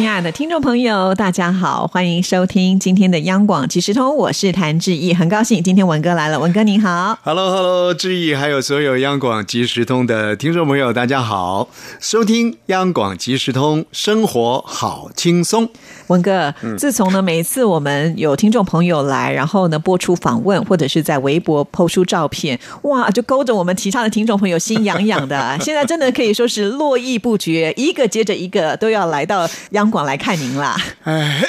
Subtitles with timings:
[0.00, 11.68] 亲爱的听众朋友，大家好，欢迎收听今天的央广即时通，我是谭志毅，很高兴今天文哥来了，文哥您好，Hello Hello，志毅，还有所有央广即时通的听众朋友，大家好，
[12.00, 15.68] 收听央广即时通，生活好轻松。
[16.10, 25.56] 文哥，自从呢，每一次我们有听众朋友来，然后呢播出访问，或者是在微博抛出照片，哇，就勾着我们提倡的听众朋友心痒痒的。
[25.62, 30.76] 现在真的可以说是络绎不绝，一个接着一个都要来到央广来看您啦。
[31.04, 31.40] 哎，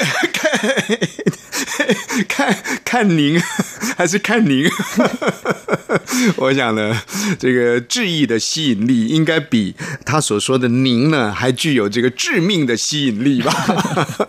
[2.27, 3.39] 看看您，
[3.97, 4.69] 还是看您？
[6.37, 7.01] 我想呢，
[7.39, 9.75] 这个质疑的吸引力应该比
[10.05, 13.53] 他所说的“您”呢，还具有这个致命的吸引力吧。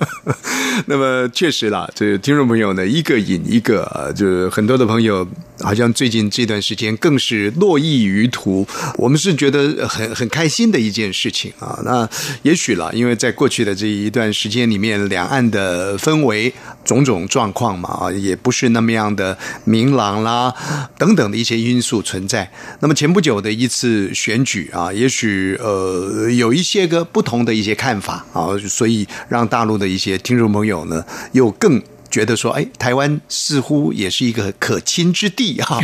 [0.86, 5.26] 那么确实啦，这听众朋友呢，一个引一个，就是很多的朋友，
[5.60, 8.66] 好像最近这段时间更是络绎于途。
[8.96, 11.78] 我们是觉得很很开心的一件事情啊。
[11.84, 12.08] 那
[12.42, 16.52] 也许啦，因为在过去的这一段时间里面，两岸的氛围、
[16.84, 20.54] 种种状况嘛，啊，也不是那么样的明朗啦，
[20.96, 22.50] 等等的一些因素存在。
[22.78, 29.72] 那么前不久的一次选举啊，也许呃有一些个不同的一些看法啊，所以让大陆。
[29.72, 35.80] 的一些听众朋友呢，又更觉得说，哎，台湾似乎也是一个可亲之地哈，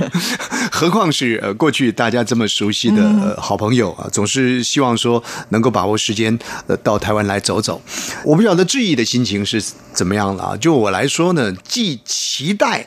[0.72, 7.82] 何况是呃过去大家这么熟悉的好朋友啊，总是希望说能够把握时间呃到台湾来走走。
[8.24, 10.56] 我不晓得质疑的心情是怎么样了啊？
[10.56, 12.86] 就我来说呢，既期待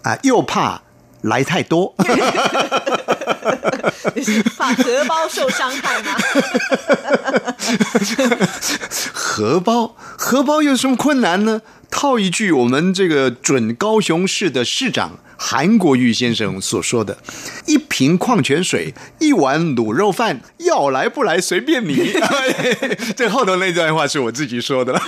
[0.00, 0.80] 啊，又怕
[1.24, 1.94] 来太多。
[4.56, 6.16] 怕荷包受伤害吗？
[9.12, 11.60] 荷包，荷包有什么困难呢？
[11.90, 17.18] 套一句我们这个准高雄市的市长韩国瑜先生所说的
[17.66, 22.12] ：“一瓶矿泉水，一碗卤肉饭，要来不来随便你。
[23.14, 25.00] ”这后头那段话是我自己说的了。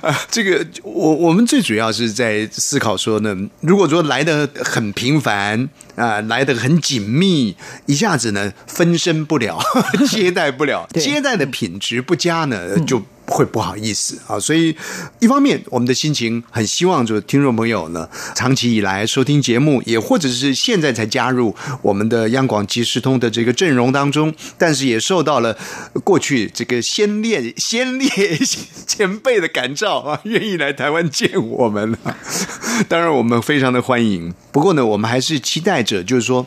[0.00, 9.58] 啊， 这个我我们最主要是在思考说呢，如果说来的很频繁啊，来的很紧密，一下子呢分身不了，
[10.08, 13.02] 接待不了，接待的品质不佳呢就。
[13.32, 14.76] 会不好意思啊，所以
[15.18, 25.56] 一方面我们的心情很希望，就是听众朋友呢，长期以来收听节目，也或者是现在才加入我们的央广即时通的这个阵容当中，但是也受到了
[26.04, 28.08] 过去这个先烈先烈
[28.86, 31.96] 前辈的感召啊，愿意来台湾见我们，
[32.86, 34.34] 当然我们非常的欢迎。
[34.52, 36.46] 不过呢，我们还是期待着，就是说。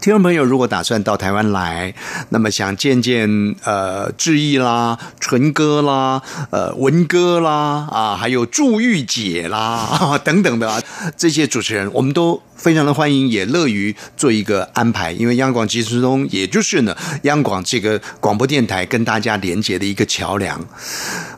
[0.00, 1.94] 听众朋友，如果打算到台湾来，
[2.28, 10.82] 那么想见见呃志毅啦、纯哥啦、呃文哥啦啊，还有祝玉姐啦 等等的
[11.16, 12.42] 这些主持人，我们都。
[12.56, 20.58] 非常的欢迎，也乐于做一个安排，因为央广即时通，也就是呢，央广这个广播电台跟大家连接的一个桥梁。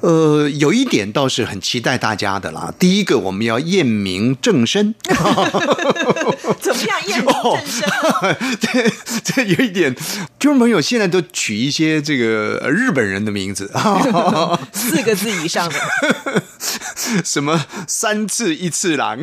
[0.00, 2.72] 呃，有一点倒是很期待大家的啦。
[2.78, 4.94] 第一个，我们要验明正身。
[6.62, 7.88] 怎么样验明正身？
[8.60, 8.68] 这
[9.24, 13.70] 这有一点，听众朋友现在都取一些这个日本人的名字，
[14.72, 16.42] 四个字以上的，
[17.24, 19.18] 什么三次一次郎，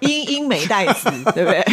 [0.00, 1.64] 英英美代子，对不对？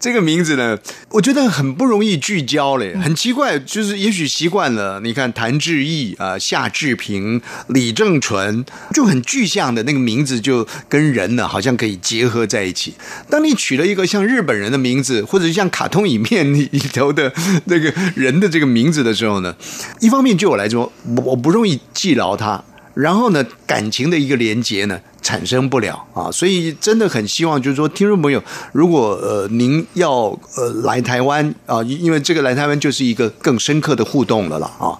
[0.00, 0.78] 这个名字呢，
[1.10, 3.58] 我觉得很不容易聚焦嘞，很奇怪。
[3.58, 12.94] 就是也许习惯了，你看谭志毅啊、夏志平、李正淳，就很具象的那个名字，就跟人呢好像可以结合在一起。
[13.30, 17.32] 当你取了一个像日本人的名名字，或者像卡通影片里头的
[17.64, 19.54] 那个人的这个名字的时候呢，
[20.00, 20.92] 一方面就我来说，
[21.24, 22.62] 我不容易记牢它。
[22.94, 28.42] 然后呢，感情的一个连接呢，产生不了啊，所以真的很希望，就是说，听众朋友，
[28.72, 34.92] 如果呃您要呃来台湾啊，因为这个来台湾就是一个更深刻的互动了啦啊。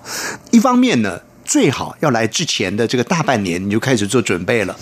[0.52, 1.20] 一方面呢，
[1.52, 4.74] 最好要来之前的这个大半年，你就开始做准备了，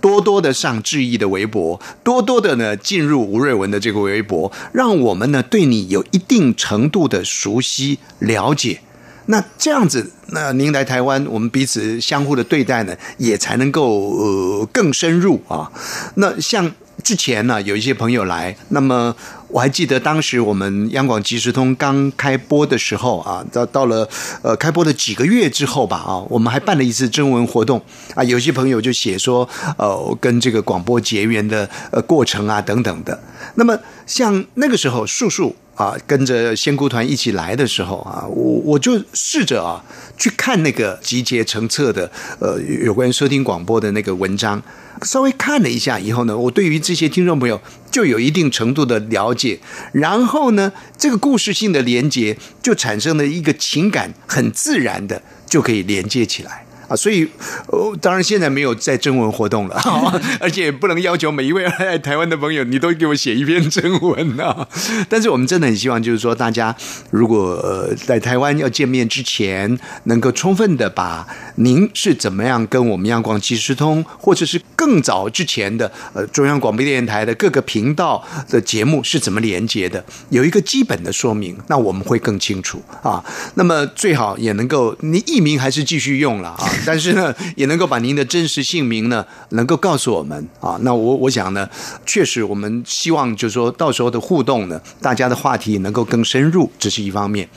[0.00, 8.80] 多多的上志毅的微博，多多的呢进入吴瑞文的这个微博，让我们呢对你有一定程度的熟悉了解。
[9.26, 15.70] 那这样子，那您来台湾，我们彼此相互的对待呢，也才能够呃更深入啊。
[16.16, 16.72] 那像
[17.04, 19.14] 之前呢，有一些朋友来，那么
[19.48, 24.08] 我还记得当时我们央广即时通刚开播的时候啊，到到了
[24.42, 27.80] 呃开播的几个月之后吧啊，我们还办了一次征文活动
[28.14, 29.48] 啊，有些朋友就写说
[29.78, 33.18] 呃跟这个广播结缘的呃过程啊等等的。
[33.54, 35.54] 那么像那个时候，素素。
[35.76, 39.84] 啊，跟着仙姑团一起来的时候啊，我我就试着啊
[40.16, 44.62] 去看那个集结成册的呃有关收听广播的那个文章，
[45.02, 49.60] 稍微看了一下以后呢，我对于这些听众朋友就有一定程度的了解，
[49.92, 56.65] 然后呢，这个故事性的连接就产生了一个情感，很自然的就可以连接起来。
[56.88, 57.28] 啊，所以，
[57.68, 59.80] 哦，当然现在没有在征文活动了，
[60.40, 64.66] 而且不能要求每一位来台湾的朋友你都给我写一篇征文啊。
[65.08, 66.74] 但是我们真的很希望，就是说大家
[67.10, 83.24] 如果呃在台湾要见面之前，能够充分的把您是怎么样跟我们央广即时通，或者是更早之前的呃中央广播电台的各个频道的节目是怎么连接的，有一个基本的说明，那我们会更清楚啊。
[83.54, 86.70] 那么最好也能够，你艺名还是继续用了啊。
[86.84, 90.76] 但是呢， 也能够把您的真实姓名呢，能够告诉我们啊。
[90.82, 91.68] 那我我想呢，
[92.04, 97.48] 确实我们希望就是说到时候的互动呢，大家的话题能够更深入，这是一方面。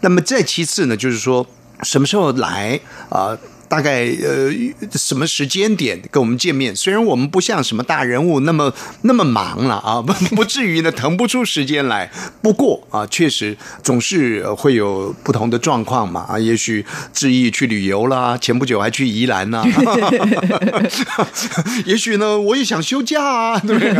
[0.00, 1.46] 那么再其次呢，就是说
[1.82, 2.78] 什么时候来
[3.08, 3.36] 啊？
[3.68, 4.50] 大概呃
[4.92, 6.74] 什么时间点跟我们见面？
[6.74, 8.72] 虽然我们不像什么大人物那么
[9.02, 12.10] 那么忙了啊，不 不至于呢腾不出时间来。
[12.40, 19.62] 不过啊，确实总是会有不同的状况嘛啊，也许志毅去旅游啦，前不久还去宜兰呐。
[21.84, 23.94] 也许呢，我也想休假啊， 对不对？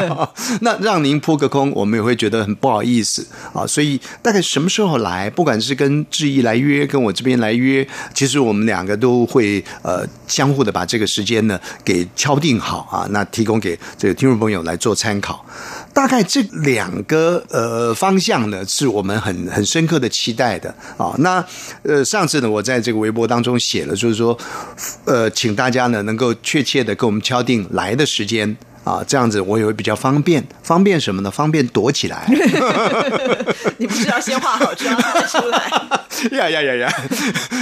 [0.63, 3.67] 那让您扑个空，我们也会觉得很不好意思啊。
[3.67, 5.29] 所以大概什么时候来？
[5.29, 9.58] 不管是跟志毅来约，跟我这边来约，其实我们两个都会。
[9.83, 15.45] 呃，相互的把这个时间呢给敲定好啊，那提供给这个听众朋友来做参考。
[15.93, 21.15] 大概这两个呃方向呢，是我们很很深刻的期待的啊。
[21.19, 21.45] 那
[21.83, 24.39] 呃，上次呢，我在这个微博当中写了，就是说，
[25.05, 28.57] 呃，请大家呢能够确切的给我们敲定来的时间。
[28.85, 30.47] 啊，这样子我也会比较方便。
[30.63, 31.31] 方便什么呢？
[31.31, 32.27] 方便躲起来。
[33.79, 35.71] 你不是要先化好妆再出来？
[36.33, 36.93] 呀呀呀呀！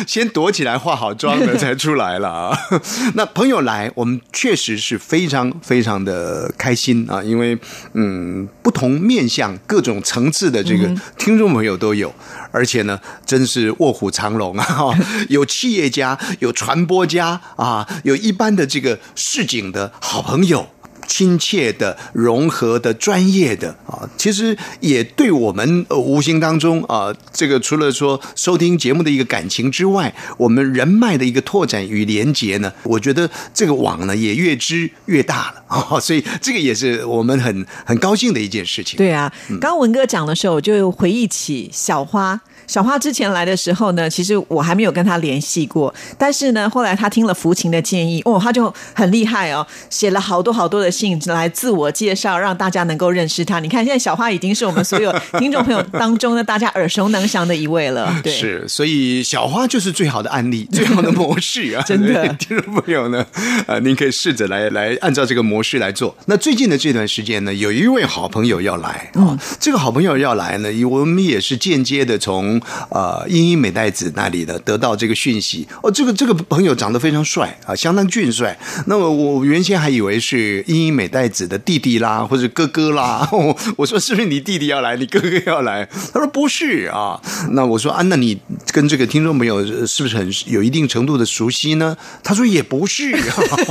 [0.07, 2.59] 先躲起来，化好妆了才出来了啊。
[3.15, 7.59] 那朋友来，我们确实是非常非常的开心啊，因为
[7.93, 12.15] 嗯，不同面向、各种层次的这个听众朋友都有，
[12.51, 14.95] 而且呢，真是卧虎藏龙啊！
[15.29, 20.67] 有企业家，有传播家啊，有一般的这个市井的好朋友。
[21.07, 38.97] 亲切的、融合的、专业的啊，其实也对我们无形当中啊，这个除了说收听节目的一个感情之外，我们人脉的一个拓展与连结呢，我觉得这个网呢也越织越大了 啊，所以这个也是我们很很高兴的一件事情。
[38.97, 42.41] 对啊，刚文哥讲的时候，我就回忆起小花。
[42.67, 53.61] 小花之前来的时候呢，其实我还没有跟她联系过，但是呢，后来她听了福琴的建议，哦，她就很厉害哦，写了好多好多的信来自我介绍，让大家能够认识她。
[53.61, 58.15] 你看，现在小花已经是我们所有听众朋友当中呢，大家耳熟能详的一位了。
[58.23, 61.83] 对，是，所以小花就是最好的案例，最好的模式啊！
[61.87, 63.25] 真的，听众朋友呢，
[63.67, 66.17] 啊，您可以试着来来按照这个模式来做。
[66.27, 72.56] 那最近的这段时间呢，有一位好朋友要来啊，这个好朋友要来呢，我们也是间接的从。
[72.91, 78.57] 呃，英英美代子那里的得到这个讯息哦，这个这个朋友长得非常帅啊，相当俊帅。
[78.87, 83.29] 那么我原先还以为是英英美代子的弟弟啦，或者哥哥啦。
[83.77, 85.87] 我说是不是你弟弟要来，你哥哥要来？
[86.13, 87.21] 他说不是啊。
[87.51, 88.39] 那我说啊，那你
[88.73, 91.97] 跟这个听众朋友是不是很有一定程度的熟悉呢？
[92.23, 93.15] 他说也不是，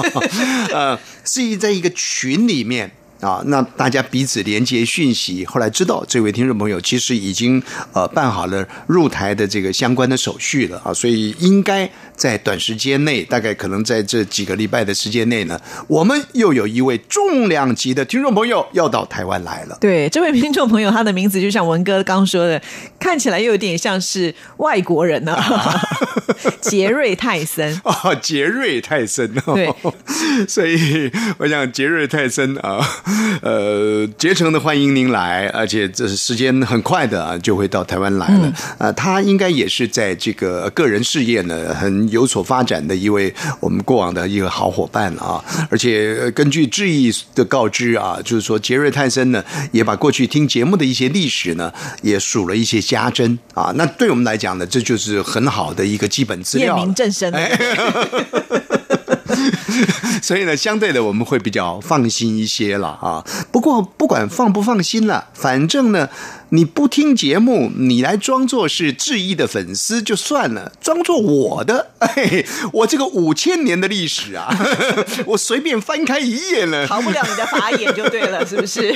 [0.73, 2.91] 呃，是在一个群里面。
[3.21, 7.61] 啊，那大家彼此连接讯息，后来知道这位听众朋友其实已经
[7.93, 19.77] 呃办好了入台的这个相关的手续了啊，所以应该在短时间内，大概可能在这几个礼拜的时间内呢，我们又有一位重量级的听众朋友要到台湾来了。
[19.79, 22.61] 对，这位听众朋友，他的名字就像文哥刚说的，
[22.99, 25.35] 看起来又有点像是外国人呢，
[26.61, 29.73] 杰瑞泰森啊， 杰瑞泰森，对，
[30.47, 32.85] 所以我想杰瑞泰森啊。
[33.41, 38.53] 呃，竭诚的欢迎您来，而且这是时间很快的啊，就会到台湾来了。
[38.79, 45.43] 呃，他应该也是在这个个人事业呢很有所发展的一位我们过往的一个好伙伴啊。
[45.69, 51.71] 而且根据志毅的告知啊，就是说杰瑞泰森呢也把过去听节目的一些历史呢
[52.01, 53.71] 也数了一些家珍啊。
[53.75, 56.75] 那对我们来讲呢，这就是很好的一个基本资料。
[56.75, 57.31] 验明正身。
[60.21, 63.25] 所以呢，相对的我们会比较放心一些了啊。
[63.51, 66.09] 不过不管放不放心了，反正呢，
[66.49, 74.49] 你不听节目，你来装作是志毅的粉丝就算了，装作我的，哎，我这个五千年的历史啊，
[75.27, 78.93] 我随便翻开一页呢，逃不了你的法眼就对了，是不是？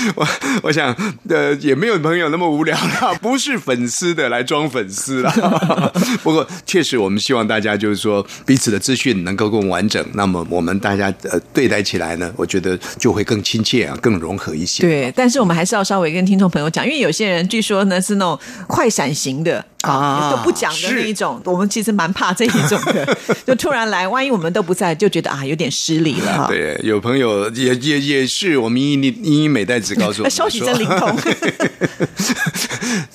[0.16, 0.26] 我
[0.62, 0.94] 我想，
[1.28, 5.30] 呃，也没有朋友那么无聊啦， 不是粉丝的来装粉丝了。
[6.22, 14.82] 不过，确实，我们希望大家就是说，彼此的资讯能够更完整，那么我们大家呃对待起来呢，我觉得就会更亲切啊，更融合一些。
[14.82, 26.46] 对，但是我们还是要稍微跟听众朋友讲，因为有些人据说呢是那种快闪型的啊，都不讲的那一种，我们其实蛮怕这一种的，就突然来，万一我们都不在，就觉得啊有点失礼了哈。
[26.48, 31.16] 对，有朋友也也也是我们英英英英美代子告诉我们， 消息真灵通。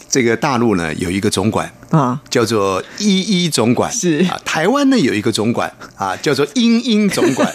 [0.10, 7.51] 这个大陆呢有一个总管啊，叫做一一总管是啊，台湾呢有一个总管啊，叫做英英总管，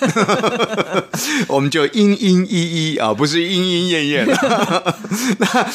[1.49, 4.27] 我们就英英一一啊，不是莺莺燕燕。
[5.39, 5.73] 那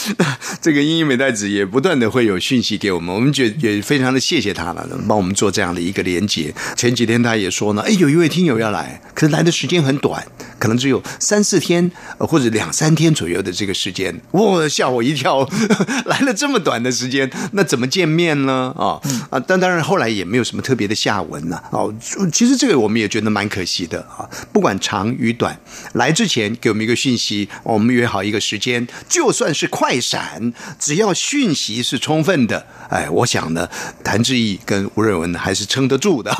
[0.61, 6.53] 这个英英美代子也不断的会有讯息给我们，我们觉也非常的谢谢他了，帮我们做这样的一个连接。
[6.75, 10.23] 前几天他也说呢，哎，有一位听友要来，可是来的时间很短，
[10.59, 15.47] 可能只有三四天或者两三天左右的这个时间，哇，吓我一跳，
[16.05, 18.73] 来了这么短的时间，那怎么见面呢？
[18.77, 18.99] 啊
[19.29, 21.63] 啊，但当然后来也没有什么特别的下文了。
[21.71, 21.93] 哦，
[22.31, 24.27] 其实这个我们也觉得蛮可惜的啊。
[24.51, 25.57] 不管长与短，
[25.93, 33.67] 来之前给我们一个讯息，我们约好一个时间，就算是快闪，只要讯息是充分的，哎，我想呢，
[34.03, 36.31] 谭志毅跟吴瑞文还是撑得住的，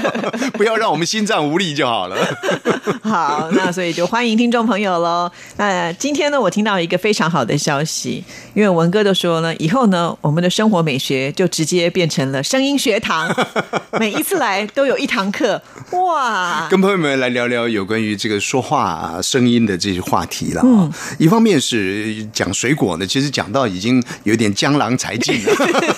[0.54, 2.16] 不要让我们心脏无力就好了。
[3.02, 5.30] 好，那所以就欢迎听众朋友喽。
[5.56, 8.24] 那今天呢，我听到一个非常好的消息，
[8.54, 13.32] 因为文哥都说呢，以后呢，我们的生活美学就直接变成了声音学堂，
[14.00, 15.62] 每一次来都有一堂课，
[15.92, 16.66] 哇！
[16.68, 20.90] 跟朋友们来聊聊有关于这个说话啊、声音的这些话题了啊。
[21.18, 25.52] 一方面是讲水果呢，其实讲到已经有点江郎才尽了；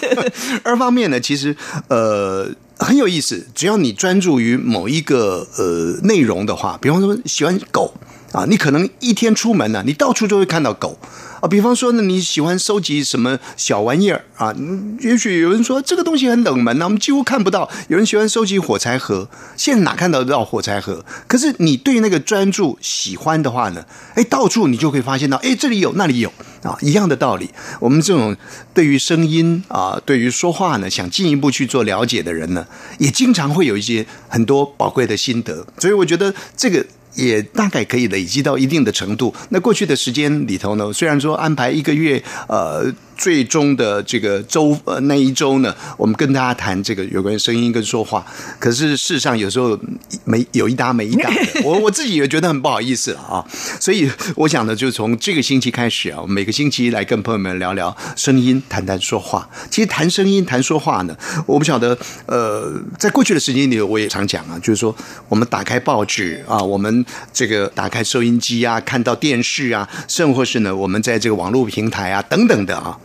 [0.62, 1.56] 二方面呢，其实
[1.88, 2.50] 呃。
[2.78, 7.94] 很有意思，只要你专注于某一个呃内容的话，比方说喜欢狗
[8.36, 10.98] 啊，你可能一天出门呢，你到处都会看到狗
[11.40, 11.48] 啊。
[11.48, 14.54] 比方说呢，你喜欢收集什么小玩意儿啊？
[15.00, 17.70] 也许有人说这个东西很冷门呢，我们几乎看不到。
[17.88, 21.02] 有人喜欢收集火柴盒，现在哪看到得到火柴盒？
[21.26, 26.30] 可是你对那个专注喜欢的话呢，哎，到处你就会发现到，哎，这里有，那里有。
[26.62, 27.48] 啊，一样的道理。
[27.78, 28.36] 我们这种
[28.74, 32.66] 对于声音啊，对于说话呢，想进一步去做了解的人呢，
[32.98, 35.64] 也经常会有一些很多宝贵的心得。
[35.78, 36.84] 所以我觉得这个
[37.16, 39.35] 也大概可以累积到一定的程度。
[39.49, 42.94] 那过去的时间里头呢，虽然说安排一个月，呃。
[43.16, 48.25] 最终的这个周呃那一周呢，我们跟大家谈这个有关声音跟说话。
[48.58, 49.78] 可是事实上有时候
[50.25, 51.30] 没有一搭没一搭，
[51.64, 53.44] 我我自己也觉得很不好意思了啊。
[53.80, 59.49] 所以我想呢，就从这个星期开始啊，每个星期来跟朋友们聊聊声音，谈谈说话。
[59.70, 61.96] 其实谈声音谈说话呢，我不晓得
[62.26, 64.94] 呃，在过去的时间里，我也常讲啊，就是说
[65.28, 72.99] 我们打开报纸啊，我们这个打开收音机啊，看到电视啊，甚或是呢，我们在这个网络平台啊等等的啊。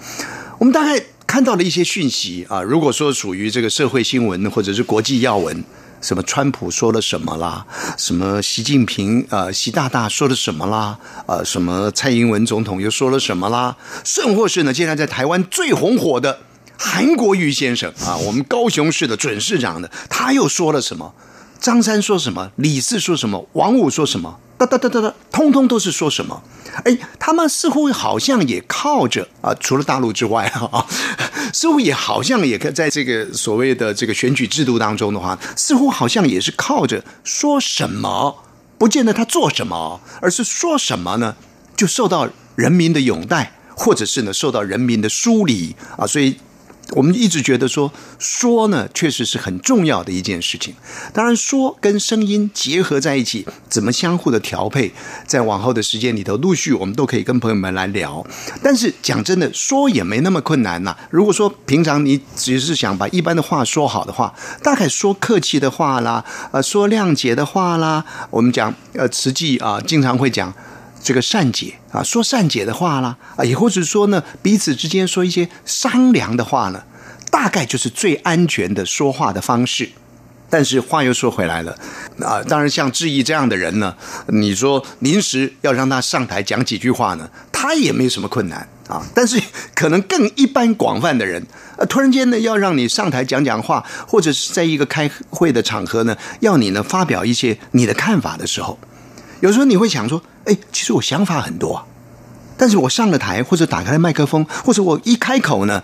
[0.57, 5.63] 我们大概看到了一些讯息啊，如果说属于这个社会新闻或者是国际要闻，
[6.01, 7.65] 什么川普说了什么啦，
[7.97, 16.39] 什么习近平啊习大大说了什么啦，呃什么蔡英文总统又说了什么啦，甚或是呢，现在在台湾最红火的
[16.77, 21.13] 韩国瑜先生啊，我们高雄市的准市长的，他又说了什么？
[21.59, 22.51] 张三说什么？
[22.55, 23.47] 李四说什么？
[23.53, 24.39] 王五说什么？
[24.65, 26.43] 哒哒哒哒哒，通通都是说什么？
[26.83, 30.85] 哎，他们似乎好像也靠着啊，除了大陆之外啊，
[31.51, 38.43] 似乎也好像也在这个所谓的这个选举制度当中的话，似乎好像也是靠着说什么，
[38.77, 41.35] 不见得他做什么，而是说什么呢，
[41.75, 46.37] 就受到人民的拥戴，或者是呢受到人民的疏离啊，所以。
[46.91, 50.73] 我们一直觉得说说呢，确实是很重要的一件事情。
[51.13, 54.91] 当然，说跟声音结合在一起，怎么相互的调配，
[55.25, 58.25] 在往后的时间里头，陆续我们都可以跟朋友们来聊。
[58.61, 60.95] 但是讲真的，说也没那么困难呐。
[61.09, 70.53] 如果说平常你只是想把一般的话说好的话，大概说客气的话啦，呃，说谅解的话啦，我们讲呃，实际啊，经常会讲。
[71.03, 76.83] 这个善解啊，说善解的话啦，啊，也或者说呢，彼此之间说一些商量的话呢，
[77.29, 79.89] 大概就是最安全的说话的方式。
[80.53, 81.71] 但是话又说回来了，
[82.19, 83.95] 啊，当然像志毅这样的人呢，
[84.27, 89.01] 你说临时要让他上台讲几句话呢，他也没什么困难啊。
[89.15, 89.41] 但是
[89.73, 91.41] 可能更一般广泛的人，
[91.77, 98.77] 呃，突然间呢要让你上台讲讲话，或者是在一个开会的场合呢，要你呢发表一些你的看法的时候。
[99.39, 101.85] 有时候你会想说，哎，其实我想法很多，
[102.57, 105.83] 但是我上了台，或者打开了麦克风，或者我一开口呢，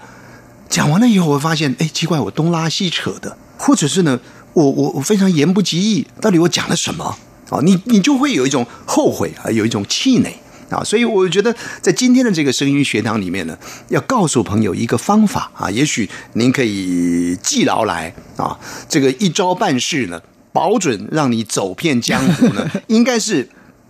[0.70, 4.20] 讲完了以后，我发现，哎，奇怪，我东拉西扯的，或者是呢，
[4.54, 7.18] 我我我非常言不及义，到底我讲了什么？
[7.50, 10.34] 啊，你你就会有一种后悔啊，有一种气馁。
[10.70, 18.60] 啊，所以我觉得在今天的这个声音学堂里面呢，要告诉朋友一个方法啊，也许您可以记牢来啊，
[18.90, 20.22] 这个一招半式呢，
[20.52, 23.48] 保准让你走遍江湖呢， 应该是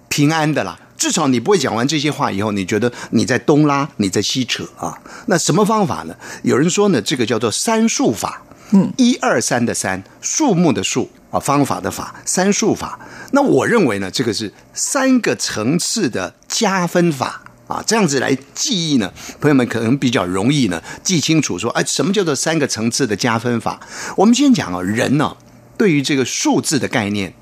[0.08, 0.80] 平安的啦。
[0.98, 4.98] 至少你不会讲完这些话以后，你觉得你在东拉，你在西扯啊？
[5.28, 6.16] 那什么方法呢？
[6.42, 8.42] 有人说呢，这个叫做三数法。
[8.72, 13.00] 嗯，一二三的三，数目的数啊，方法的法，三数法。
[13.32, 21.58] 那我认为呢，这个是三个层次的加分法啊，这样子来记忆呢，朋友们可能比较容易呢记清楚。
[21.58, 23.80] 说，哎，什么叫做三个层次的加分法？
[24.18, 25.38] 我们先讲啊，人呢
[25.78, 27.34] 对于这个数字的概念，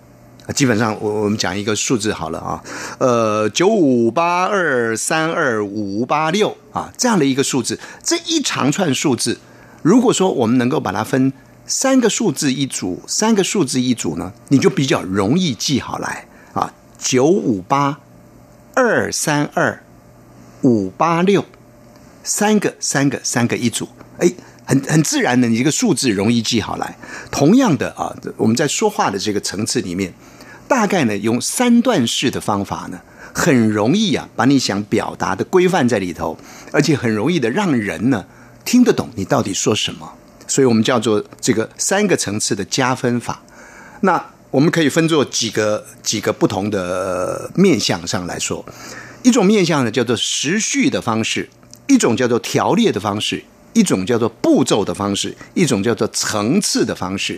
[0.53, 2.63] 基本上我我们讲一个数字好了啊，
[2.99, 9.39] 呃，九五八二三二五八六啊，这样的一个数字，这一长串数字。
[9.81, 11.33] 如果说我们能够把它分
[11.65, 16.73] 三个数字一组，三个数字一组呢，你就比较容易记好来啊。
[16.97, 17.99] 九五八
[18.73, 19.83] 二三二
[20.61, 21.45] 五八六，
[22.23, 23.87] 三个三个三个一组，
[24.19, 24.31] 哎，
[24.65, 26.97] 很很自然的，你这个数字容易记好来。
[27.31, 30.13] 同样的啊，我们在说话的这个层次里面，
[30.67, 32.99] 大概呢用三段式的方法呢，
[33.33, 36.37] 很容易啊把你想表达的规范在里头，
[36.71, 38.25] 而且很容易的让人呢。
[38.65, 40.11] 听得懂你到底说什么，
[40.47, 43.39] 所以我们叫做这个三个层次的加分法。
[44.01, 44.19] 那
[44.49, 48.65] 我们可以分作几个几个不同的面向上来说，
[49.21, 51.47] 一种面向呢叫做时序的方式，
[51.85, 53.43] 一种叫做条列的方式。
[53.75, 57.37] 一种叫做步骤的方式，一种叫做层次的方式。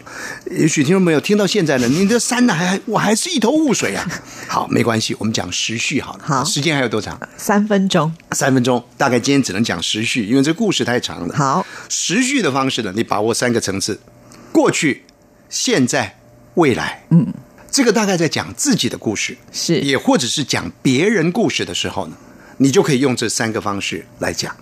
[0.51, 4.07] 也许听众朋友听到现在呢，你这三呢还我还是一头雾水啊。
[4.47, 6.19] 好，没关系，我们讲时序好了。
[6.23, 7.19] 好，时间还有多长？
[7.37, 8.13] 三分钟。
[8.33, 11.35] 三分钟，大概今天只能讲时序，因为这故事太长了。
[11.35, 13.99] 好，时序的方式呢，你把握三个层次：
[14.51, 15.05] 过去、
[15.49, 16.19] 现在、
[16.53, 17.03] 未来。
[17.09, 17.33] 嗯，
[17.71, 22.15] 这个大概在讲自己的故事，是也或者是讲别人故事的时候呢，
[22.57, 24.55] 你就可以用这三个方式来讲。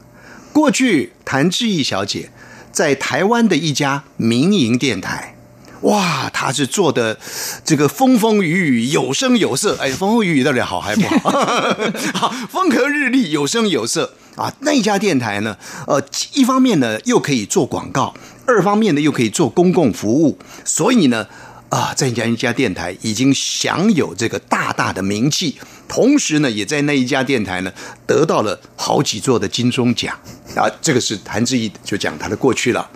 [0.55, 2.29] 过去，谭志毅小姐
[2.71, 5.35] 在台湾的一家民营电台，
[5.81, 7.19] 哇，她是做的
[7.65, 9.75] 这个风风雨雨，有声有色。
[9.81, 11.29] 哎，风风雨雨到底好还不好？
[12.15, 14.53] 好，风和日丽，有声有色啊！
[14.61, 15.57] 那一家电台呢？
[15.87, 16.01] 呃，
[16.33, 18.13] 一方面呢又可以做广告，
[18.45, 21.27] 二方面呢又可以做公共服务，所以呢。
[21.67, 27.71] 啊，在这样一家电台已经享有这个大大的名气，同时呢，也在那一家电台呢
[28.07, 30.17] 得到了好几座的金钟奖
[30.55, 30.69] 啊。
[30.81, 32.89] 这个是谭志毅就讲他的过去了。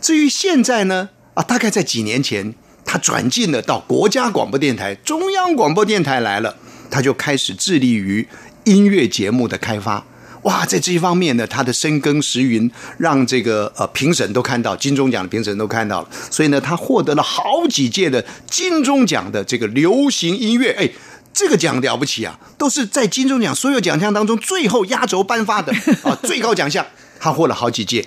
[0.00, 6.56] 至于现在呢，啊，大概在几年前，他转进了到国家广播电台、中央广播电台来了，
[6.90, 8.26] 他就开始致力于
[8.64, 10.06] 音乐节目的开发。
[10.44, 20.88] 哇，在这一方面呢，他的深耕石云，让这个呃评审都看到，金钟奖的评审都看到了，所以呢，他获得了好几届的金钟奖的这个流行音乐，哎，
[21.32, 26.84] 这个奖了不起啊，都是在金钟奖所有奖项当中最后压轴颁发的 啊，最高奖项，
[27.18, 28.06] 他获了好几届。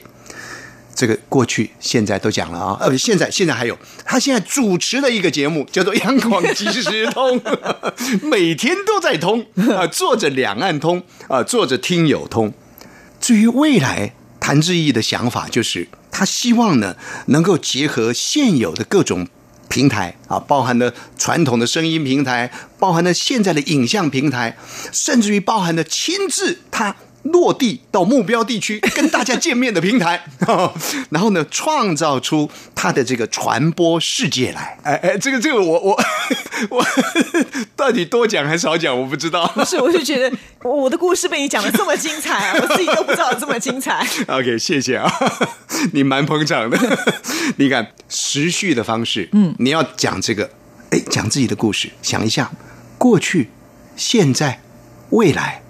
[0.96, 7.42] 这个过去、现在都讲了啊，呃，现在现在还有，他现在主持的一个节目叫做《央广即时通》，
[8.22, 9.44] 每天都在通
[9.76, 12.54] 啊，做着两岸通啊，做着听友通。
[13.20, 16.96] 至于未来，谭志毅的想法就是，他希望呢，
[17.28, 19.28] 能够结合现有的各种
[19.74, 24.56] 平台啊，包含了传统的声音平台，包含了现在的影像平台，
[24.92, 26.96] 甚至于包含了亲自他。
[27.24, 30.22] 落地到目标地区跟大家见面的平台，
[31.10, 34.78] 然后呢，创造出他的这个传播世界来。
[34.84, 35.98] 哎哎，这个这个我我
[36.70, 36.86] 我
[37.76, 39.48] 到底多讲还是少讲，我不知道。
[39.56, 44.06] 不是，我就觉得我的故事被你讲的这么精彩， 我自己都不知道这么精彩。
[44.28, 45.10] OK，谢谢啊，
[45.94, 46.78] 你蛮捧场的。
[47.56, 50.50] 你看时序的方式，嗯，你要讲这个，
[50.90, 52.52] 哎，讲自己的故事，想一下
[52.98, 53.50] 过去、
[53.96, 54.62] 现在、
[55.12, 55.63] 未来。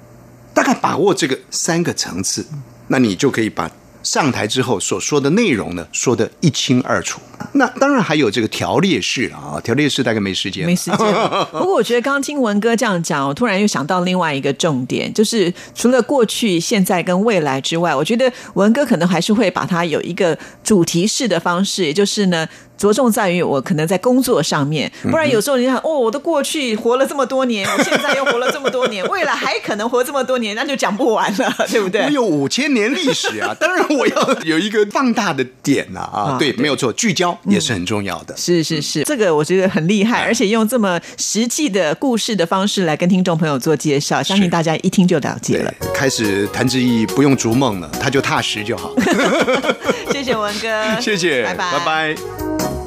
[0.54, 2.46] 大概把握这个三个层次，
[2.88, 3.70] 那你就可以把
[4.04, 7.20] 上台之后所说的内容呢说的一清二楚。
[7.54, 10.98] 那当然还有这个条列式啊，条列式大概没时间，没时间。
[11.52, 32.04] 不过我觉得刚刚听文哥这样讲，我突然又想到另外一个重点，就是除了过去、现在跟未来之外，我觉得文哥可能还是会把它有一个主题式的方式，也就是呢，着重在于我可能在工作上面，不然有时候你想，哦，我的过去活了这么多年，我现在又活了这么多年，未来还可能活这么多年，那就讲不完了，对不对？
[32.06, 38.36] 我 有五千年历史啊，当然 我要有一个放大的点呐啊，对，没有错，聚焦也是很重要的。
[38.36, 45.74] 是是是，这个我觉得很厉害，而且用这么实际的故事的方式来跟听众朋友做介绍，相信大家一听就了解了。
[45.94, 48.94] 开始谭志毅不用逐梦了，他就踏实就好。
[50.12, 52.83] 谢谢文哥，谢谢，拜拜，拜拜。